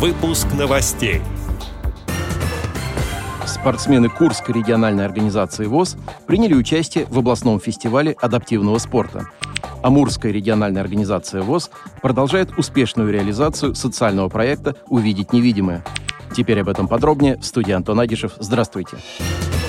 Выпуск 0.00 0.46
новостей. 0.58 1.20
Спортсмены 3.44 4.08
Курской 4.08 4.54
региональной 4.54 5.04
организации 5.04 5.66
ВОЗ 5.66 5.98
приняли 6.26 6.54
участие 6.54 7.04
в 7.10 7.18
областном 7.18 7.60
фестивале 7.60 8.16
адаптивного 8.18 8.78
спорта. 8.78 9.26
Амурская 9.82 10.32
региональная 10.32 10.80
организация 10.80 11.42
ВОЗ 11.42 11.70
продолжает 12.00 12.56
успешную 12.56 13.12
реализацию 13.12 13.74
социального 13.74 14.30
проекта 14.30 14.74
«Увидеть 14.86 15.34
невидимое». 15.34 15.84
Теперь 16.34 16.62
об 16.62 16.70
этом 16.70 16.88
подробнее. 16.88 17.36
В 17.36 17.44
студии 17.44 17.72
Антон 17.72 18.00
Агишев. 18.00 18.32
Здравствуйте. 18.38 18.96
Здравствуйте. 18.96 19.59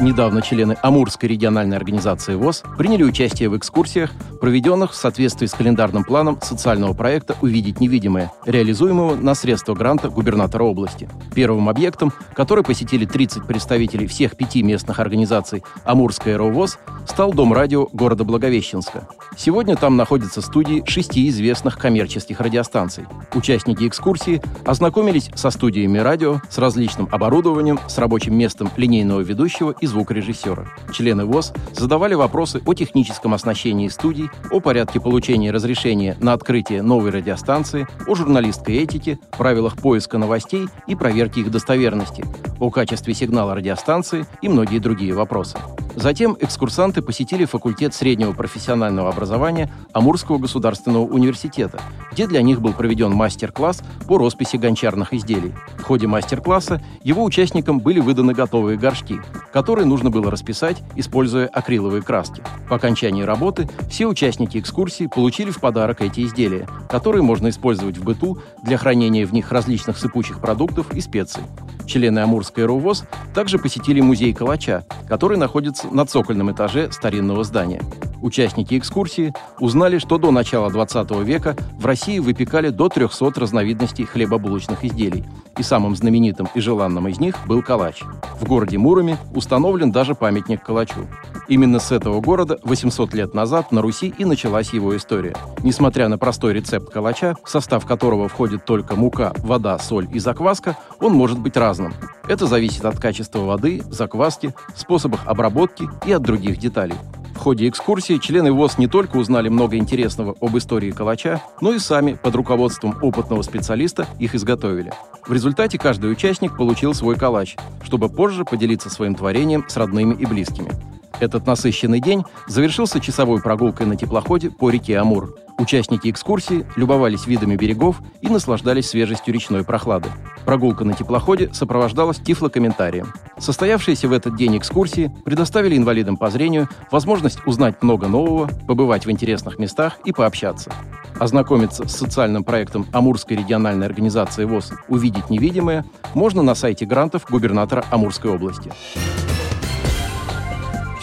Недавно 0.00 0.40
члены 0.40 0.78
Амурской 0.80 1.28
региональной 1.28 1.76
организации 1.76 2.34
ВОЗ 2.34 2.62
приняли 2.78 3.02
участие 3.02 3.50
в 3.50 3.58
экскурсиях, 3.58 4.10
проведенных 4.40 4.92
в 4.92 4.94
соответствии 4.94 5.46
с 5.46 5.52
календарным 5.52 6.04
планом 6.04 6.38
социального 6.40 6.94
проекта 6.94 7.36
«Увидеть 7.42 7.80
невидимое», 7.80 8.32
реализуемого 8.46 9.14
на 9.14 9.34
средства 9.34 9.74
гранта 9.74 10.08
губернатора 10.08 10.62
области. 10.62 11.06
Первым 11.34 11.68
объектом, 11.68 12.14
который 12.34 12.64
посетили 12.64 13.04
30 13.04 13.46
представителей 13.46 14.06
всех 14.06 14.38
пяти 14.38 14.62
местных 14.62 15.00
организаций 15.00 15.62
Амурская 15.84 16.38
РОВОЗ, 16.38 16.78
стал 17.06 17.34
Дом 17.34 17.52
радио 17.52 17.86
города 17.92 18.24
Благовещенска. 18.24 19.06
Сегодня 19.36 19.76
там 19.76 19.98
находятся 19.98 20.40
студии 20.40 20.82
шести 20.86 21.28
известных 21.28 21.76
коммерческих 21.76 22.40
радиостанций. 22.40 23.04
Участники 23.34 23.86
экскурсии 23.86 24.40
ознакомились 24.64 25.30
со 25.34 25.50
студиями 25.50 25.98
радио, 25.98 26.40
с 26.48 26.56
различным 26.56 27.06
оборудованием, 27.12 27.78
с 27.86 27.98
рабочим 27.98 28.34
местом 28.34 28.70
линейного 28.78 29.20
ведущего 29.20 29.74
и 29.78 29.89
звукорежиссера. 29.90 30.66
Члены 30.92 31.26
ВОЗ 31.26 31.52
задавали 31.72 32.14
вопросы 32.14 32.62
о 32.64 32.74
техническом 32.74 33.34
оснащении 33.34 33.88
студий, 33.88 34.30
о 34.50 34.60
порядке 34.60 35.00
получения 35.00 35.50
разрешения 35.50 36.16
на 36.20 36.32
открытие 36.32 36.82
новой 36.82 37.10
радиостанции, 37.10 37.86
о 38.06 38.14
журналистской 38.14 38.76
этике, 38.76 39.18
правилах 39.36 39.76
поиска 39.76 40.16
новостей 40.16 40.68
и 40.86 40.94
проверки 40.94 41.40
их 41.40 41.50
достоверности, 41.50 42.24
о 42.58 42.70
качестве 42.70 43.14
сигнала 43.14 43.54
радиостанции 43.54 44.26
и 44.40 44.48
многие 44.48 44.78
другие 44.78 45.12
вопросы. 45.12 45.58
Затем 46.00 46.34
экскурсанты 46.40 47.02
посетили 47.02 47.44
факультет 47.44 47.92
среднего 47.92 48.32
профессионального 48.32 49.10
образования 49.10 49.70
Амурского 49.92 50.38
государственного 50.38 51.02
университета, 51.02 51.78
где 52.10 52.26
для 52.26 52.40
них 52.40 52.62
был 52.62 52.72
проведен 52.72 53.12
мастер-класс 53.12 53.82
по 54.08 54.16
росписи 54.16 54.56
гончарных 54.56 55.12
изделий. 55.12 55.52
В 55.76 55.82
ходе 55.82 56.06
мастер-класса 56.06 56.82
его 57.04 57.22
участникам 57.22 57.80
были 57.80 58.00
выданы 58.00 58.32
готовые 58.32 58.78
горшки, 58.78 59.20
которые 59.52 59.84
нужно 59.84 60.08
было 60.08 60.30
расписать, 60.30 60.82
используя 60.96 61.46
акриловые 61.46 62.00
краски. 62.00 62.42
По 62.70 62.76
окончании 62.76 63.22
работы 63.22 63.68
все 63.90 64.06
участники 64.06 64.56
экскурсии 64.56 65.06
получили 65.06 65.50
в 65.50 65.60
подарок 65.60 66.00
эти 66.00 66.24
изделия, 66.24 66.66
которые 66.88 67.22
можно 67.22 67.50
использовать 67.50 67.98
в 67.98 68.04
быту 68.04 68.38
для 68.62 68.78
хранения 68.78 69.26
в 69.26 69.34
них 69.34 69.52
различных 69.52 69.98
сыпучих 69.98 70.40
продуктов 70.40 70.94
и 70.94 71.00
специй. 71.02 71.42
Члены 71.90 72.20
Амурской 72.20 72.66
РУВОЗ 72.66 73.02
также 73.34 73.58
посетили 73.58 74.00
музей 74.00 74.32
Калача, 74.32 74.84
который 75.08 75.36
находится 75.36 75.88
на 75.88 76.06
цокольном 76.06 76.52
этаже 76.52 76.92
старинного 76.92 77.42
здания. 77.42 77.82
Участники 78.22 78.78
экскурсии 78.78 79.34
узнали, 79.58 79.98
что 79.98 80.16
до 80.16 80.30
начала 80.30 80.70
20 80.70 81.10
века 81.24 81.56
в 81.76 81.84
России 81.84 82.20
выпекали 82.20 82.68
до 82.68 82.88
300 82.88 83.32
разновидностей 83.40 84.04
хлебобулочных 84.04 84.84
изделий, 84.84 85.24
и 85.58 85.64
самым 85.64 85.96
знаменитым 85.96 86.48
и 86.54 86.60
желанным 86.60 87.08
из 87.08 87.18
них 87.18 87.34
был 87.48 87.60
калач. 87.60 88.02
В 88.38 88.46
городе 88.46 88.78
Муроме 88.78 89.18
установлен 89.34 89.90
даже 89.90 90.14
памятник 90.14 90.62
калачу. 90.62 91.08
Именно 91.50 91.80
с 91.80 91.90
этого 91.90 92.20
города 92.20 92.60
800 92.62 93.12
лет 93.12 93.34
назад 93.34 93.72
на 93.72 93.82
Руси 93.82 94.14
и 94.16 94.24
началась 94.24 94.72
его 94.72 94.96
история. 94.96 95.34
Несмотря 95.64 96.06
на 96.06 96.16
простой 96.16 96.52
рецепт 96.52 96.92
калача, 96.92 97.34
в 97.42 97.50
состав 97.50 97.84
которого 97.84 98.28
входит 98.28 98.64
только 98.64 98.94
мука, 98.94 99.32
вода, 99.38 99.76
соль 99.80 100.06
и 100.12 100.20
закваска, 100.20 100.78
он 101.00 101.12
может 101.12 101.40
быть 101.40 101.56
разным. 101.56 101.92
Это 102.28 102.46
зависит 102.46 102.84
от 102.84 103.00
качества 103.00 103.40
воды, 103.40 103.82
закваски, 103.90 104.54
способах 104.76 105.26
обработки 105.26 105.88
и 106.06 106.12
от 106.12 106.22
других 106.22 106.56
деталей. 106.56 106.94
В 107.34 107.38
ходе 107.38 107.68
экскурсии 107.68 108.18
члены 108.18 108.52
ВОЗ 108.52 108.78
не 108.78 108.86
только 108.86 109.16
узнали 109.16 109.48
много 109.48 109.76
интересного 109.76 110.36
об 110.40 110.56
истории 110.56 110.92
калача, 110.92 111.42
но 111.60 111.72
и 111.72 111.80
сами 111.80 112.12
под 112.12 112.36
руководством 112.36 112.96
опытного 113.02 113.42
специалиста 113.42 114.06
их 114.20 114.36
изготовили. 114.36 114.92
В 115.26 115.32
результате 115.32 115.78
каждый 115.78 116.12
участник 116.12 116.56
получил 116.56 116.94
свой 116.94 117.16
калач, 117.16 117.56
чтобы 117.82 118.08
позже 118.08 118.44
поделиться 118.44 118.88
своим 118.88 119.16
творением 119.16 119.64
с 119.68 119.76
родными 119.76 120.14
и 120.14 120.26
близкими. 120.26 120.70
Этот 121.20 121.46
насыщенный 121.46 122.00
день 122.00 122.24
завершился 122.46 122.98
часовой 122.98 123.42
прогулкой 123.42 123.86
на 123.86 123.94
теплоходе 123.94 124.50
по 124.50 124.70
реке 124.70 124.98
Амур. 124.98 125.34
Участники 125.58 126.10
экскурсии 126.10 126.66
любовались 126.76 127.26
видами 127.26 127.54
берегов 127.54 128.00
и 128.22 128.28
наслаждались 128.28 128.88
свежестью 128.88 129.34
речной 129.34 129.62
прохлады. 129.62 130.08
Прогулка 130.46 130.86
на 130.86 130.94
теплоходе 130.94 131.50
сопровождалась 131.52 132.16
тифлокомментарием. 132.16 133.12
Состоявшиеся 133.38 134.08
в 134.08 134.12
этот 134.12 134.36
день 134.36 134.56
экскурсии 134.56 135.14
предоставили 135.26 135.76
инвалидам 135.76 136.16
по 136.16 136.30
зрению 136.30 136.70
возможность 136.90 137.40
узнать 137.44 137.82
много 137.82 138.08
нового, 138.08 138.48
побывать 138.66 139.04
в 139.04 139.10
интересных 139.10 139.58
местах 139.58 139.98
и 140.06 140.12
пообщаться. 140.12 140.72
Ознакомиться 141.18 141.86
с 141.86 141.94
социальным 141.94 142.42
проектом 142.42 142.86
Амурской 142.94 143.36
региональной 143.36 143.86
организации 143.86 144.46
ВОЗ 144.46 144.72
«Увидеть 144.88 145.28
невидимое» 145.28 145.84
можно 146.14 146.40
на 146.40 146.54
сайте 146.54 146.86
грантов 146.86 147.26
губернатора 147.28 147.84
Амурской 147.90 148.30
области 148.30 148.72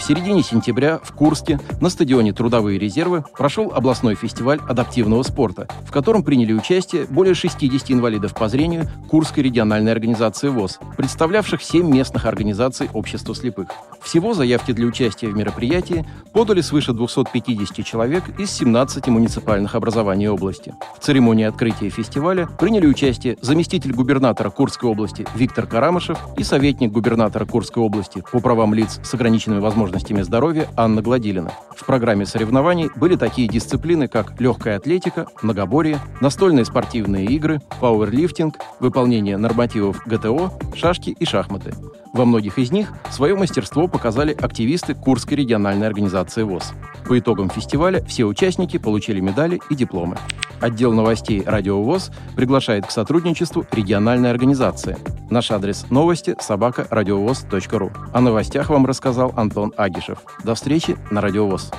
середине 0.08 0.42
сентября 0.42 1.00
в 1.02 1.12
Курске 1.12 1.60
на 1.82 1.90
стадионе 1.90 2.32
«Трудовые 2.32 2.78
резервы» 2.78 3.24
прошел 3.36 3.70
областной 3.74 4.14
фестиваль 4.14 4.58
адаптивного 4.66 5.22
спорта, 5.22 5.68
в 5.84 5.92
котором 5.92 6.22
приняли 6.22 6.54
участие 6.54 7.04
более 7.04 7.34
60 7.34 7.90
инвалидов 7.90 8.32
по 8.34 8.48
зрению 8.48 8.88
Курской 9.10 9.42
региональной 9.42 9.92
организации 9.92 10.48
ВОЗ, 10.48 10.78
представлявших 10.96 11.62
7 11.62 11.86
местных 11.86 12.24
организаций 12.24 12.88
общества 12.94 13.34
слепых. 13.34 13.68
Всего 14.00 14.32
заявки 14.32 14.72
для 14.72 14.86
участия 14.86 15.28
в 15.28 15.36
мероприятии 15.36 16.06
подали 16.32 16.62
свыше 16.62 16.94
250 16.94 17.84
человек 17.84 18.24
из 18.38 18.50
17 18.52 19.08
муниципальных 19.08 19.74
образований 19.74 20.28
области. 20.28 20.74
В 20.98 21.04
церемонии 21.04 21.44
открытия 21.44 21.90
фестиваля 21.90 22.46
приняли 22.46 22.86
участие 22.86 23.36
заместитель 23.42 23.92
губернатора 23.92 24.48
Курской 24.48 24.88
области 24.88 25.26
Виктор 25.34 25.66
Карамышев 25.66 26.18
и 26.38 26.44
советник 26.44 26.92
губернатора 26.92 27.44
Курской 27.44 27.82
области 27.82 28.24
по 28.32 28.40
правам 28.40 28.72
лиц 28.72 29.00
с 29.02 29.12
ограниченными 29.12 29.60
возможностями 29.60 29.97
особенностями 29.98 30.22
здоровья 30.22 30.68
Анна 30.76 31.02
Гладилина. 31.02 31.50
В 31.76 31.84
программе 31.84 32.24
соревнований 32.24 32.88
были 32.94 33.16
такие 33.16 33.48
дисциплины, 33.48 34.06
как 34.06 34.40
легкая 34.40 34.76
атлетика, 34.76 35.26
многоборье, 35.42 35.98
настольные 36.20 36.64
спортивные 36.64 37.26
игры, 37.26 37.60
пауэрлифтинг, 37.80 38.58
выполнение 38.78 39.36
нормативов 39.36 40.00
ГТО, 40.06 40.52
шашки 40.74 41.10
и 41.10 41.24
шахматы. 41.24 41.74
Во 42.12 42.24
многих 42.24 42.58
из 42.58 42.70
них 42.70 42.92
свое 43.10 43.34
мастерство 43.34 43.88
показали 43.88 44.32
активисты 44.32 44.94
Курской 44.94 45.36
региональной 45.36 45.88
организации 45.88 46.44
ВОЗ. 46.44 46.72
По 47.06 47.18
итогам 47.18 47.50
фестиваля 47.50 48.02
все 48.04 48.24
участники 48.24 48.78
получили 48.78 49.18
медали 49.20 49.60
и 49.68 49.74
дипломы. 49.74 50.16
Отдел 50.60 50.92
новостей 50.92 51.42
«Радио 51.44 51.82
ВОЗ» 51.82 52.10
приглашает 52.36 52.86
к 52.86 52.90
сотрудничеству 52.90 53.66
региональной 53.72 54.30
организации. 54.30 54.96
Наш 55.30 55.50
адрес 55.50 55.86
новости– 55.90 56.34
собака 56.40 56.86
радиовоз.ру. 56.90 57.90
О 58.12 58.20
новостях 58.20 58.70
вам 58.70 58.86
рассказал 58.86 59.32
Антон 59.36 59.72
Агишев. 59.76 60.18
До 60.44 60.54
встречи 60.54 60.96
на 61.10 61.20
«Радио 61.20 61.46
ВОЗ». 61.46 61.70